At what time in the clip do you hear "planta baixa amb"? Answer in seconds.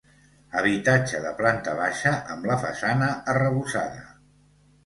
1.41-2.49